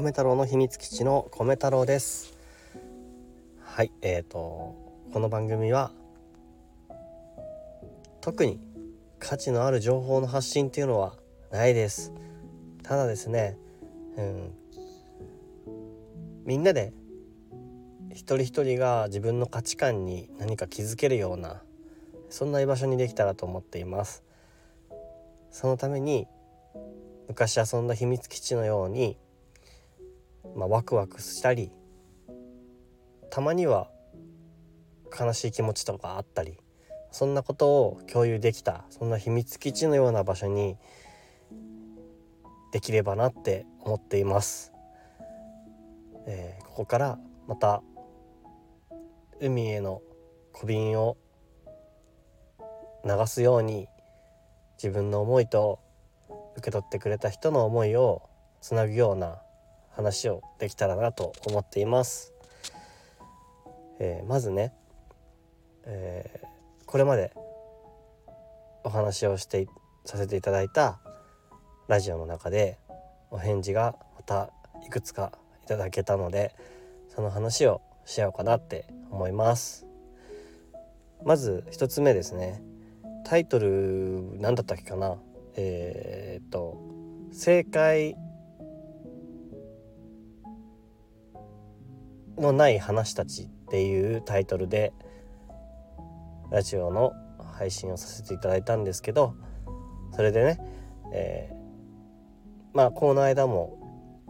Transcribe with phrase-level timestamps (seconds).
[0.00, 2.32] 米太郎の秘密基地の米太郎です。
[3.64, 4.76] はいえーと
[5.12, 5.90] この番組は
[8.20, 8.60] 特に
[9.18, 11.14] 価値のある情報の発信っていうのは
[11.50, 12.12] ないです。
[12.84, 13.58] ただですね
[14.16, 14.52] うん
[16.44, 16.92] みんなで
[18.12, 21.60] 一人一人が自分の価値観に何か気づけるような
[22.30, 24.22] そんな居場所にできたらと思っています。
[25.50, 26.28] そのために
[27.26, 29.16] 昔遊んだ秘密基地のように、
[30.58, 31.70] まあ、ワクワクしたり
[33.30, 33.88] たまには
[35.18, 36.58] 悲しい気持ちとかあったり
[37.12, 40.76] そんなことを共有できたそんな秘密基地のような場所に
[42.72, 44.72] できればなって思っています。
[46.26, 47.82] えー、ここからまた
[49.40, 50.02] 海への
[50.52, 51.16] 小瓶を
[53.04, 53.88] 流すように
[54.76, 55.78] 自分の思いと
[56.56, 58.28] 受け取ってくれた人の思いを
[58.60, 59.40] つなぐような
[59.98, 62.32] 話をできたらなと思っています。
[63.98, 64.72] えー、まずね、
[65.86, 66.46] えー、
[66.86, 67.32] これまで
[68.84, 69.66] お話をして
[70.04, 71.00] させていただいた
[71.88, 72.78] ラジオの中で
[73.32, 74.50] お返事がまた
[74.86, 75.32] いくつか
[75.64, 76.54] いただけたので
[77.08, 79.84] その話をしようかなって思います。
[81.24, 82.62] まず1つ目ですね。
[83.24, 85.16] タイトル何だったっけかな？
[85.56, 86.78] えー、っと
[87.32, 88.16] 正解
[92.38, 94.92] のない話たちっていうタイトルで
[96.50, 97.12] ラジオの
[97.58, 99.34] 配信をさせていただいたんですけど
[100.14, 100.58] それでね、
[101.12, 103.78] えー、まあこの間も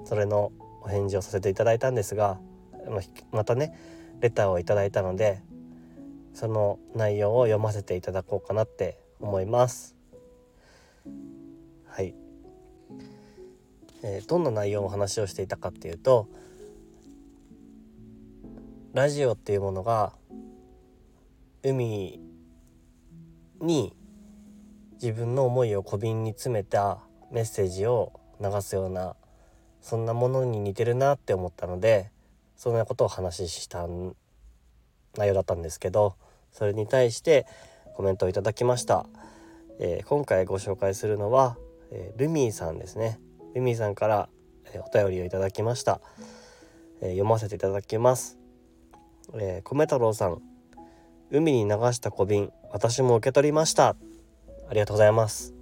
[0.05, 2.39] それのお返事をさせていただいたんですが
[3.31, 3.75] またね
[4.20, 5.43] レターをいただいたので
[6.34, 9.97] その内容を読ませていただこうかなって思います。
[11.87, 12.15] はい、
[14.05, 16.28] えー、どんな内容の話をしていたかっていうと
[18.98, 20.12] ラジオっていうものが
[21.62, 22.20] 海
[23.60, 23.97] に
[25.00, 26.98] 自分の思いを小瓶に詰めた
[27.31, 29.16] メッセージを流すような
[29.81, 32.10] そんなものに似てるなって思ったので
[32.56, 33.87] そんなことを話した
[35.16, 36.16] 内容だったんですけど
[36.53, 37.47] それに対して
[37.94, 39.06] コメントをいただきました、
[39.81, 41.56] えー、今回ご紹介するのは
[41.91, 43.19] えー、ルミーさんですね。
[43.54, 44.28] ルミーさんから、
[44.72, 46.00] えー、お便りをいただきました、
[47.00, 48.38] えー、読ませていただきます、
[49.34, 50.41] え米太郎さん
[51.31, 53.97] 海に流した小瓶私も受け取りました。
[54.71, 55.55] ありがとうございます、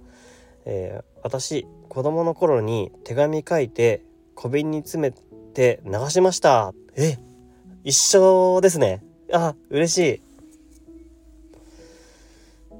[0.65, 4.03] え私子供の頃に手紙書いて
[4.35, 5.15] 小瓶に詰め
[5.53, 6.73] て流しました。
[6.95, 7.17] え
[7.83, 9.01] 一緒ですね。
[9.31, 10.21] あ嬉しい。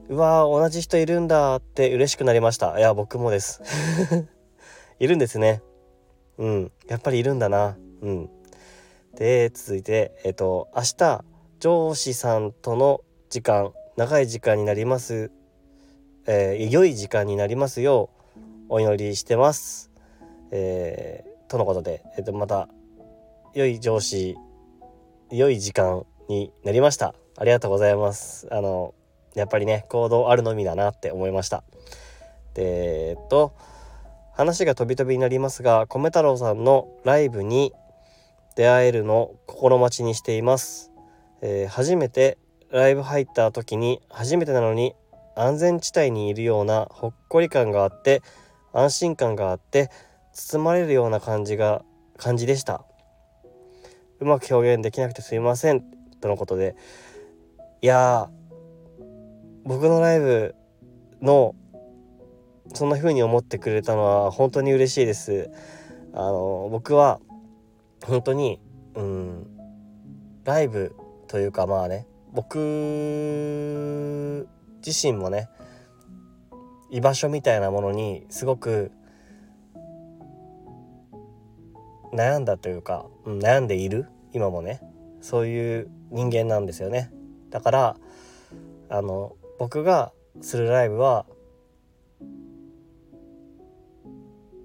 [0.09, 2.77] うわー同じ人いるんだって嬉しくなりました。
[2.77, 3.61] いや僕もです。
[4.99, 5.61] いるんですね。
[6.37, 7.77] うんやっぱりいるんだな。
[8.01, 8.29] うん。
[9.17, 11.23] で続いてえっ、と明日
[11.59, 13.01] 上司さんとの
[13.31, 15.31] 時間長い時間になります。
[16.27, 18.39] えー、良い時間になりますよう
[18.69, 19.89] お祈りしてます。
[20.51, 22.69] えー、とのことで、えーと、とまた
[23.55, 24.35] 良い上司
[25.31, 27.15] 良い時間になりました。
[27.37, 28.47] ありがとうございます。
[28.51, 28.93] あの
[29.33, 31.63] やっぱりね行動あるのみだなって思いました。
[32.53, 33.55] でえっと
[34.33, 37.73] 話が飛び飛びになりますが米太郎さんのライブに
[38.57, 40.91] 出会えるの心待ちにしています、
[41.43, 42.39] えー、初めて
[42.71, 44.95] ライブ入った時に初めてなのに
[45.35, 48.23] 安全地帯にいるようなほっこり感があって
[48.73, 49.91] 安心感があって
[50.33, 51.83] 包まれるような感じが
[52.17, 52.83] 感じでした。
[54.19, 55.81] うまく表現できなくてすいません
[56.19, 56.75] とのことで。
[57.83, 58.27] いや
[59.65, 60.55] 僕のライブ
[61.21, 61.53] の
[62.73, 65.51] そんな風に思ってくれたのは本当に嬉しいです。
[66.13, 67.19] あの僕は
[68.05, 68.59] 本当に
[68.95, 69.47] うん
[70.43, 70.95] ライブ
[71.27, 72.57] というかまあね僕
[74.85, 75.49] 自身もね
[76.89, 78.91] 居場所みたいなものにすごく
[82.13, 84.81] 悩んだというか、うん、悩んでいる今もね
[85.21, 87.11] そういう人間なんですよね。
[87.49, 87.97] だから
[88.89, 91.25] あの僕がするライブは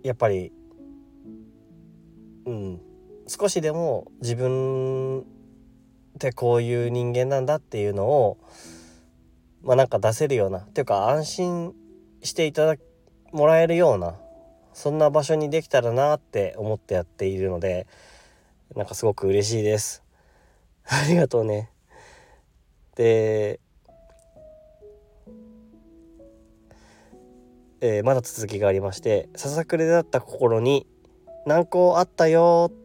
[0.02, 0.52] やっぱり
[2.46, 2.80] うん
[3.26, 5.24] 少しでも自分っ
[6.18, 8.38] てこういう人間なんだっていうのを
[9.62, 11.72] まあなんか出せるようなっていうか安心
[12.22, 12.76] していただ
[13.32, 14.14] もらえるような
[14.72, 17.86] そんな場所にできたらなって思ってやっているので
[18.74, 20.02] なんかすごく嬉しいです。
[20.84, 21.70] ありがとうね。
[22.96, 23.60] で
[27.80, 30.86] えー、まだ続きがありましてささくれだった心に
[31.46, 32.81] 軟膏あったよって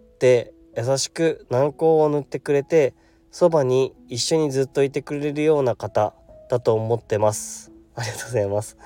[0.75, 2.93] 優しく軟膏を塗ってくれて
[3.31, 6.13] そばに一緒にずっといてくれるような方
[6.49, 7.71] だと思ってます。
[7.95, 8.77] ありがとうございます。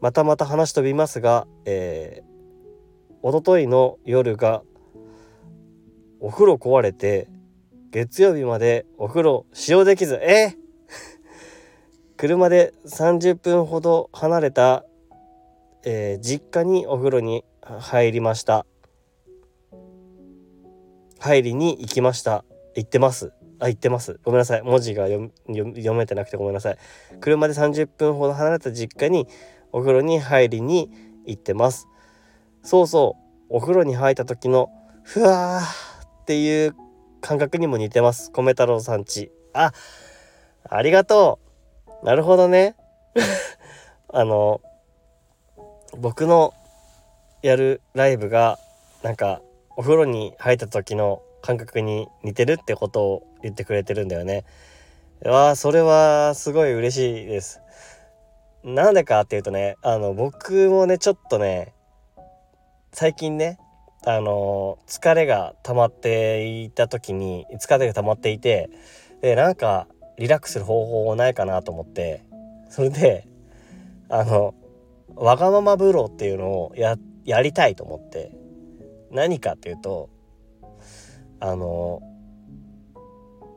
[0.00, 4.62] またまた話飛びますが、えー、一昨日の夜が
[6.20, 7.28] お風呂壊れて
[7.90, 10.56] 月曜日までお風呂使用できずえー、
[12.18, 14.84] 車で30分ほど離れた、
[15.84, 18.66] えー、実家にお風呂に入りました。
[21.24, 22.44] 入りに行きました。
[22.76, 23.32] 行ってます。
[23.58, 24.20] あ行ってます。
[24.24, 24.62] ごめんなさい。
[24.62, 26.78] 文字が読めてなくてごめんなさい。
[27.18, 29.26] 車で30分ほど離れた実家に
[29.72, 30.90] お風呂に入りに
[31.24, 31.88] 行ってます。
[32.62, 33.44] そうそう。
[33.48, 34.68] お風呂に入った時の
[35.02, 36.74] ふわーっていう
[37.22, 38.30] 感覚にも似てます。
[38.30, 39.32] 米太郎さんち。
[39.54, 39.72] あ
[40.68, 41.40] ありがと
[42.02, 42.04] う。
[42.04, 42.76] なるほどね。
[44.12, 44.60] あの
[45.96, 46.52] 僕の
[47.40, 48.58] やるライブが
[49.02, 49.40] なんか
[49.76, 54.44] お風呂に入った時の感覚に似てるってことを言ってくれてるんだよね。
[55.24, 57.60] わあそれはすごい嬉しいです。
[58.62, 61.74] なんでかっていうとねあの僕もねちょっとね
[62.92, 63.58] 最近ね
[64.06, 68.70] あの疲れが溜まっていた時に疲れが溜まっていて
[69.20, 69.86] でなんか
[70.18, 72.24] リラックスする方法ないかなと思って
[72.70, 73.26] それで
[74.08, 74.54] あの
[75.14, 76.96] わがまま風呂っていうのをや
[77.42, 78.32] りたいと思って
[79.10, 80.10] 何かっていうと
[81.40, 82.02] あの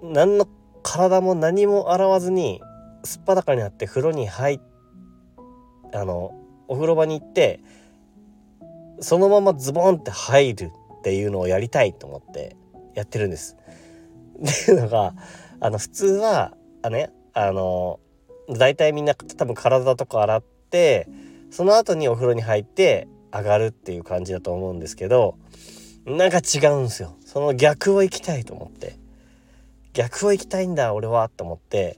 [0.03, 0.47] 何の
[0.83, 2.61] 体も何も洗わずに
[3.03, 4.59] すっぱだかになって風呂に入
[5.93, 6.33] あの
[6.67, 7.61] お風呂場に行って
[8.99, 12.55] そのままズボンって入るっていうのをやりたいと思って
[12.95, 13.55] やってるんです。
[14.41, 15.13] っていうのが
[15.59, 17.99] あの普通はあねあの
[18.49, 21.07] 大体みんな多分体とか洗って
[21.51, 23.07] その後にお風呂に入って
[23.37, 25.37] 上がるっていう感じだと思うんですけど
[26.05, 27.15] なんか違うんですよ。
[27.25, 28.95] その逆を行きたいと思って。
[29.93, 31.97] 逆を行きたいんだ俺はと思って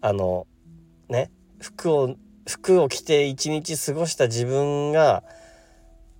[0.00, 0.46] あの
[1.08, 2.14] ね服を
[2.46, 5.24] 服を着て一日過ごした自分が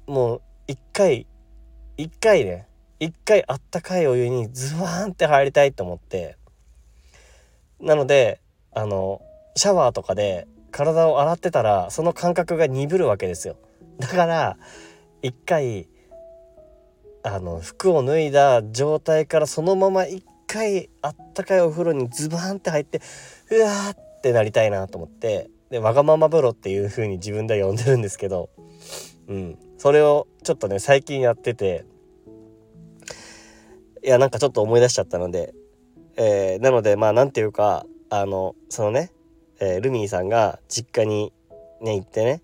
[0.08, 1.26] もう一回
[1.96, 2.66] 一回ね
[2.98, 6.36] 一回あったかいお湯にズワーンって入りたいと思って。
[7.80, 8.40] なので
[8.72, 9.22] あの
[9.56, 13.56] シャワーとかで体を洗ってたらその感覚が鈍るわけですよ。
[14.00, 14.56] だから
[15.22, 15.88] 一回
[17.22, 23.00] あの服を脱いだ状態からそのまま一回あったかいお風呂にズバーンって入って
[23.50, 28.50] うわーってなりたいなと思ってでわがまま風呂っていう風に自分では呼んでるんですけど
[29.28, 29.58] うん。
[29.80, 31.86] それをちょっとね最近やってて
[34.04, 35.54] いやなんかちょっと思い出しちゃったので、
[36.18, 39.10] えー、なのでまあ何ていうかあのそのね、
[39.58, 41.32] えー、ルミーさんが実家に
[41.80, 42.42] ね行ってね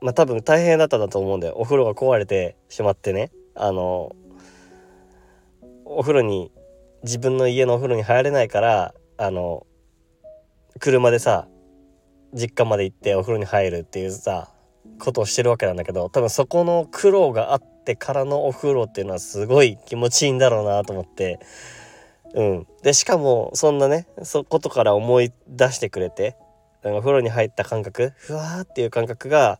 [0.00, 3.30] まあ多分大変だったんだと思うんでお風呂が壊れてしまってね。
[3.54, 4.14] あの
[5.84, 6.50] お風呂に
[7.04, 9.66] 自分の家のお風呂に入れないからあの
[10.80, 11.46] 車でさ
[12.32, 14.50] 実家まで行ってお風呂に入るっていうさ
[14.98, 21.38] ことをしてるわけなんだけど多分そこの苦労があってからのお風呂っていうのはすごい気持ちいいんだろうなと思って。
[22.34, 22.66] うん。
[22.82, 26.36] でしかもそんなねそことから思い出してくれて
[26.84, 29.58] お風呂に入った感覚ふわーっていう感覚が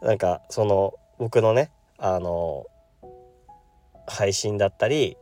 [0.00, 2.66] なんかその僕のねあの
[4.06, 5.16] 配信だったり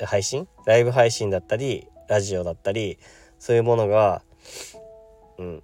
[0.00, 0.48] 配信？
[0.64, 2.98] ライブ配信だったりラジオだったり
[3.38, 4.22] そういうものが
[5.38, 5.62] うん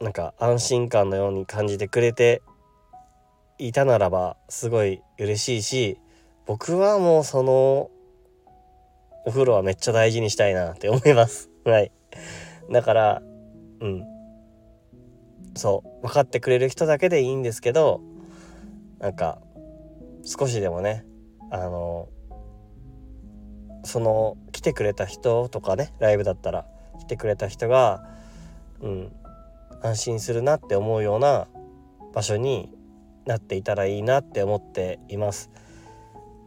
[0.00, 2.42] なんか安心感のように感じてくれて
[3.58, 5.98] いたならばすごい嬉しいし
[6.44, 7.90] 僕はもうその
[9.24, 11.50] お風呂はめっちゃ大事にしたいなって思います。
[11.64, 11.90] はい。
[12.70, 13.22] だから
[13.80, 14.15] うん。
[15.56, 18.02] そう分かってくれる人だけでいいんですけど
[18.98, 19.38] なんか
[20.24, 21.04] 少しでもね
[21.50, 22.08] あの
[23.84, 26.66] その来てくれた人とかねライブだったら
[26.98, 28.04] 来てくれた人が、
[28.80, 29.12] うん、
[29.82, 31.46] 安心するなって思うような
[32.12, 32.70] 場所に
[33.26, 35.50] なっていたらいいなって思っています。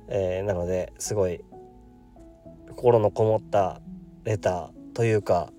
[0.08, 1.42] えー、なのですごい
[2.76, 3.80] 心のこもった
[4.24, 5.52] レターというか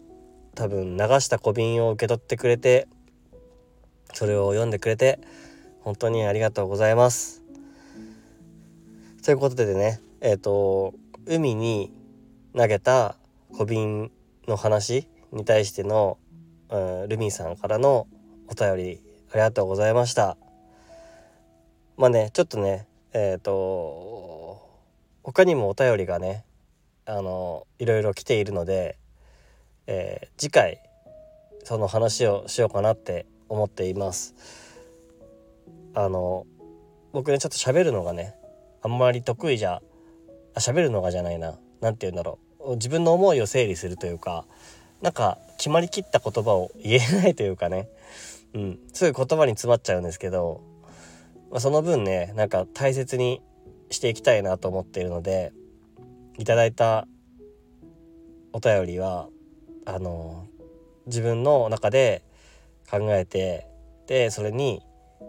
[0.54, 2.88] 多分流した小瓶を受け取ってくれて
[4.12, 5.20] それを読んでくれて
[5.82, 7.42] 本当にありがとうございます。
[9.24, 10.94] ということでねえっ、ー、と
[11.26, 11.92] 海に
[12.56, 13.16] 投げた
[13.52, 14.10] 小瓶
[14.48, 16.18] の話に対しての、
[16.70, 18.06] うん、ルミンさんからの
[18.48, 19.02] お便り
[19.32, 20.36] ありがとうございました
[21.96, 24.68] まあねちょっとねえっ、ー、と
[25.22, 26.44] 他にもお便りがね
[27.06, 28.96] あのいろいろ来ているので、
[29.86, 30.80] えー、次回
[31.64, 34.34] その話をしようかなって思っています。
[35.92, 36.46] あの
[37.12, 38.34] 僕ねちょっと喋るのがね
[38.80, 39.82] あんまり得意じゃ
[40.54, 41.58] 喋るのがじゃないな。
[41.80, 42.70] 何て言うんだろう。
[42.72, 44.46] 自分の思いを整理するというか
[45.02, 47.88] なんか決まりきった言葉を言えないというかね。
[48.54, 48.78] うん。
[48.92, 50.62] すぐ言葉に詰まっちゃうんですけど、
[51.50, 53.42] まあ、その分ねなんか大切に
[53.90, 55.52] していきたいなと思っているので
[56.38, 57.08] いただいた
[58.52, 59.28] お便りは
[59.84, 60.46] あの
[61.06, 62.22] 自分の中で
[62.90, 63.66] 考えて
[64.06, 64.82] でそれに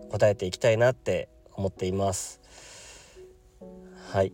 [0.09, 2.41] 答えていきたいなって思っています。
[4.11, 4.33] はい。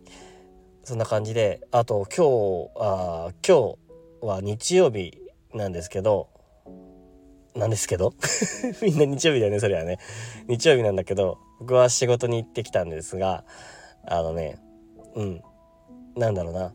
[0.84, 3.76] そんな感じであと今日あ今
[4.22, 5.12] 日は日曜日
[5.54, 6.28] なんですけど
[7.54, 8.14] なんですけど？
[8.82, 9.98] みんな日曜日だよねそれはね。
[10.48, 13.44] 日曜日なんだけど僕は仕事に行ってきたんですが
[14.06, 14.58] あのね
[15.14, 15.42] うん。
[16.16, 16.74] なんだろうな。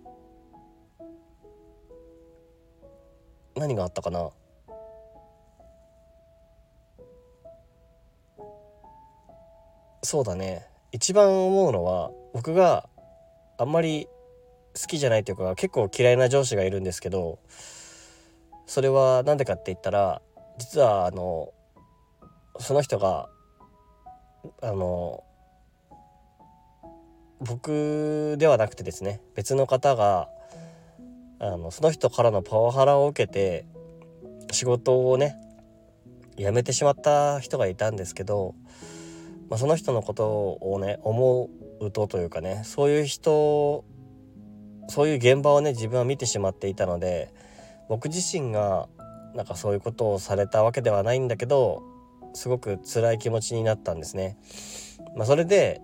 [3.55, 4.29] 何があったかな？
[10.03, 10.67] そうだね。
[10.91, 12.87] 一番思うのは僕が
[13.57, 14.07] あんまり
[14.79, 17.39] 好きじゃないというか結構嫌いな上司がいるんですけど
[18.67, 20.21] それは何でかって言ったら
[20.57, 21.51] 実はあの
[22.59, 23.29] その人が
[24.61, 25.23] あの
[27.39, 30.29] 僕ではなくてですね別の方が
[31.39, 33.65] あのその人からのパワハラを受けて
[34.51, 35.35] 仕事をね
[36.37, 38.55] 辞めてしまった人がいたんですけど、
[39.53, 41.47] まあ、その人のことをね思
[41.79, 43.85] うとというかねそういう人
[44.87, 47.31] そういう現場をね自分は見てしまっていたので
[47.87, 48.89] 僕自身が
[49.35, 51.83] なんかそういうことをされたわけではないんだけど
[52.33, 54.39] すごく辛い気持ちになったんですね。
[55.15, 55.81] まあ、それで、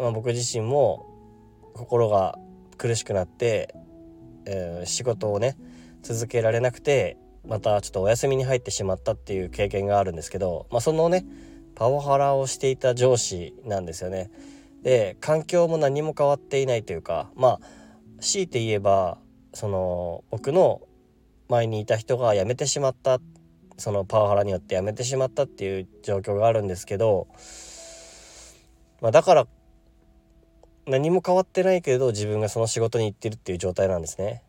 [0.00, 1.06] まあ、僕自身も
[1.74, 2.36] 心が
[2.76, 3.72] 苦しくなって、
[4.46, 5.56] えー、仕事をね
[6.02, 11.24] 続けられなくてまたちょっとお休みに入ってしまったっていう経験があるんですけど、まあ、そのね
[11.74, 14.30] パワハラをしていた上司なんですよね。
[14.82, 17.60] で環境も何も変わっていないというかまあ
[18.20, 19.18] 強いて言えば
[19.54, 20.82] その僕の
[21.48, 23.20] 前にいた人が辞めてしまった
[23.78, 27.26] そのパワハラによって辞めてしまったっていう状況があるんですけど、
[29.00, 29.46] まあ、だから
[30.86, 34.42] 何も変わってないけれど自分がその仕事に行ってるっていう状態なんですね。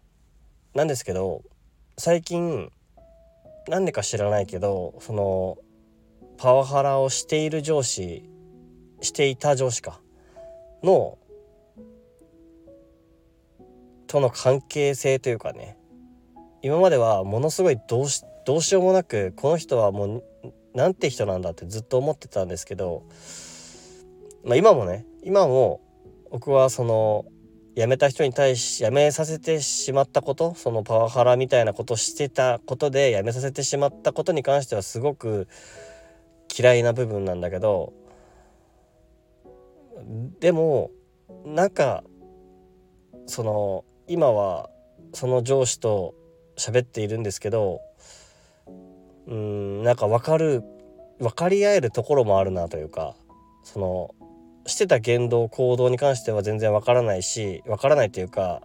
[0.74, 1.44] なんですけど
[1.98, 2.72] 最近
[3.68, 5.58] なんでか知らないけどその
[6.38, 8.30] パワハラをしている上司
[9.02, 10.00] していた上司か。
[10.84, 11.18] の
[14.08, 15.78] との関係性というかね。
[16.62, 20.24] 今まではものすごいどうしどうしようもなくこの人はもう
[20.74, 23.04] なんて人なんだってずっと思ってたんですけど、
[24.44, 25.82] まあ、今もね今も
[26.32, 27.25] 僕はその
[27.75, 35.48] 辞めた人に対し辞めさせてしまったことそのパワハラみたいなことしてたことで辞めさせてしまったことに関してはすごく
[36.55, 37.93] 嫌いな部分なんだけど
[40.39, 40.91] でも
[41.45, 42.03] なんか
[43.25, 44.69] その今は
[45.13, 46.13] その上司と
[46.57, 47.81] 喋っているんですけど
[49.27, 50.63] うんなんか分かる
[51.19, 53.15] 分かり合えるところもあるなというか
[53.63, 54.15] その
[54.65, 58.62] してた言動行動に関しては全然分からないし分からないというか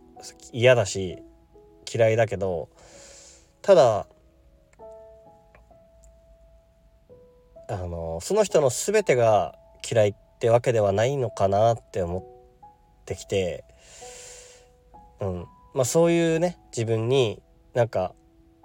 [0.53, 1.23] 嫌だし
[1.93, 2.69] 嫌いだけど
[3.63, 4.07] ただ
[7.69, 9.55] あのその人の全てが
[9.89, 13.65] 嫌いってわけではないのかなって思ってきて
[15.21, 15.47] うん。
[15.75, 17.43] まあそういうね自分に
[17.75, 18.15] なんか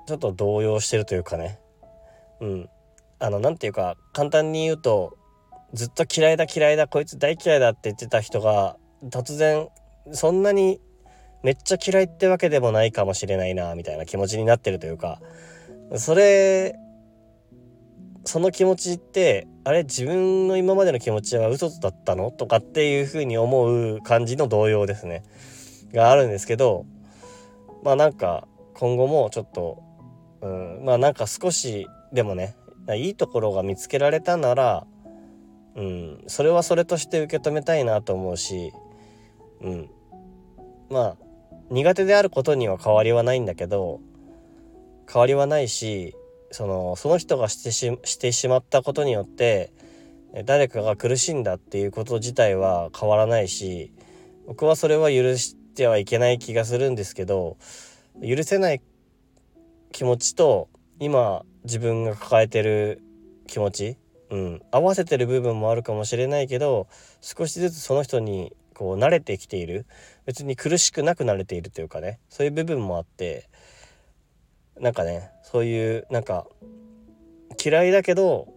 [0.08, 1.60] ちょっと動揺してるというかね。
[2.42, 2.70] うん。
[3.20, 5.18] あの何て言うか簡単に言うと
[5.74, 9.70] ずっと嫌いだ嫌いだこいつ大嫌いだって言ってた人が突然
[10.12, 10.80] そんなに
[11.42, 15.20] めっちゃ嫌いってわけでもないかもしれないなみたいな気持ちになってるというか
[15.96, 16.76] それ
[18.26, 22.32] その気持ちってあれ自分の今までの気持ちは嘘だったの？
[22.32, 25.24] とかっていうふうに思う感じの動揺ですね。
[25.94, 26.86] があるんですけど
[27.84, 29.84] まあなんか今後もちょっと、
[30.42, 32.56] うん、まあなんか少しでもね
[32.96, 34.88] いいところが見つけられたなら、
[35.76, 38.74] うん、それはそれとして受け止めたいなと思うし、
[39.62, 39.90] うん、
[40.90, 41.16] まあ
[41.70, 44.02] 苦手であることには変わりはないんだけど
[45.12, 46.16] 変わりはないし
[46.54, 49.74] そのその人がしてししてしまったことによって
[50.46, 53.92] 誰かが苦しんだっていうこと自体は変わらないし
[54.46, 57.58] 僕はそれは許してはいけない気がするんですけど
[58.22, 58.82] 許せない
[59.92, 60.70] 気持ちと
[61.00, 63.02] 今自分が抱えてる
[63.48, 63.98] 気持ち、
[64.30, 66.88] うん、合わせてる部分もあるかもしれないけど
[67.22, 69.86] 少しずつその人にこう慣れてきている。
[70.26, 73.50] 別に苦しくなくなれているというかねそういう部分もあって
[74.80, 76.48] なんかねそういうなんか
[77.64, 78.48] 嫌いだけど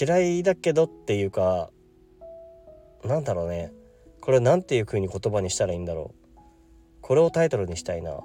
[0.00, 1.70] 嫌いだけどっていうか
[3.04, 3.72] なんだろうね。
[4.20, 6.40] これ何ていう風に言葉にしたらいいんだろう。
[7.00, 8.20] これをタイトルにしたいな。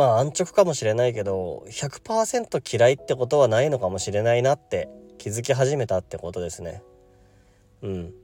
[0.00, 4.88] まあ安直かもしれないけど100%嫌いってことはないのかもしれないなって
[5.18, 6.82] 気づき始めたってことですね。
[7.82, 8.14] うん。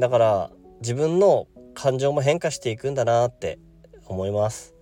[0.00, 0.50] だから
[0.80, 3.58] 自分の感情も変化していくんだなって
[4.06, 4.74] 思います。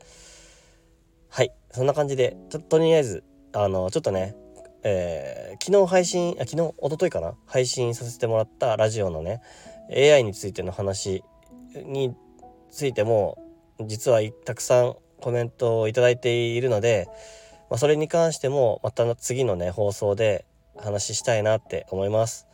[1.29, 1.53] はい。
[1.73, 4.37] そんな感じで、ちょっととりあえず、あの、ちょっとね、
[4.85, 7.35] えー、昨日配信、あ、昨日、おとといかな？
[7.47, 9.43] 配信させてもらったラジオのね、
[9.91, 11.25] AI についての話
[11.75, 12.15] に
[12.71, 13.37] ついても、
[13.85, 14.97] 実はたくさん
[15.29, 17.07] コメントを頂いているので、
[17.69, 20.47] まあ、それに関してもまた次のね放送で
[20.79, 22.47] 話したいなって思います。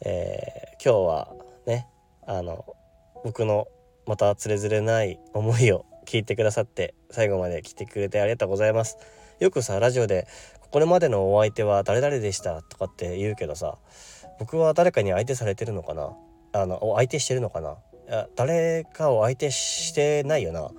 [0.00, 1.28] えー、今日は
[1.66, 1.86] ね
[2.26, 2.64] あの
[3.22, 3.68] 僕の
[4.06, 8.96] またつれづれない思いを聞いてくださって最後まで来てくれてありがとうございます。
[9.38, 10.26] よくさラジオで
[10.72, 13.76] 「これまでのお相手は誰々でした」とかって言うけどさ
[14.38, 16.16] 僕は誰かに相手されてるのかな？
[16.54, 17.76] あの相手してるのかな？
[18.08, 20.70] いや誰かを相手してないよな。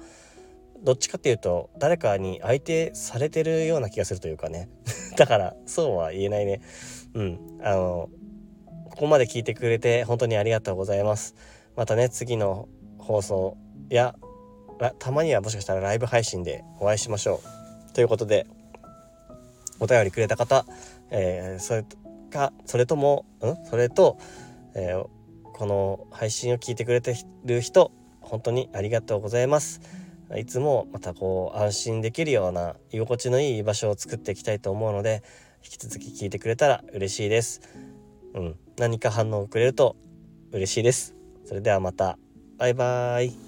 [0.88, 4.70] どっちかっていうと誰かに相手されてるような気がするというかね。
[5.18, 6.62] だからそうは言えないね。
[7.14, 7.60] うん。
[7.62, 8.10] あの
[8.92, 11.36] ここまで聞いてくれて本当にありがとうございます。
[11.76, 13.58] またね次の放送
[13.90, 14.16] や
[14.98, 17.42] たまにはもしかしたらライブ配信でお会いしましょ
[17.90, 17.92] う。
[17.92, 18.48] ということで
[19.82, 20.66] お便りくれた方、
[21.12, 21.84] えー、それ
[22.32, 23.66] かそれともん？
[23.70, 24.18] それと、
[24.74, 25.06] えー、
[25.52, 27.14] この配信を聞いてくれて
[27.44, 27.92] る人
[28.22, 30.07] 本当にありがとうございます。
[30.36, 35.24] いつもまたこう安心できるような居心地のいい場所を作っていきたいと思うので
[35.64, 37.62] 引き続き聞いてくれたら嬉しいです。
[38.34, 39.96] うん、何か反応をくれると
[40.52, 41.16] 嬉しいです。
[41.46, 42.18] それではまた。
[42.58, 43.47] バイバーイ。